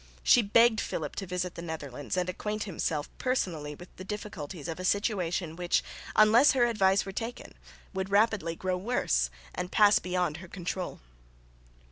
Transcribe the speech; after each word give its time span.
She 0.23 0.41
begged 0.41 0.81
Philip 0.81 1.15
to 1.17 1.27
visit 1.27 1.53
the 1.53 1.61
Netherlands 1.61 2.17
and 2.17 2.27
acquaint 2.27 2.63
himself 2.63 3.07
personally 3.19 3.75
with 3.75 3.95
the 3.97 4.03
difficulties 4.03 4.67
of 4.67 4.79
a 4.79 4.83
situation 4.83 5.55
which, 5.55 5.83
unless 6.15 6.53
her 6.53 6.65
advice 6.65 7.05
were 7.05 7.11
taken, 7.11 7.53
would 7.93 8.09
rapidly 8.09 8.55
grow 8.55 8.77
worse 8.77 9.29
and 9.53 9.71
pass 9.71 9.99
beyond 9.99 10.37
her 10.37 10.47
control. 10.47 11.01